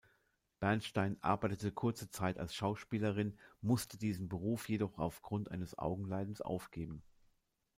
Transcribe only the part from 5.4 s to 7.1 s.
eines Augenleidens aufgeben.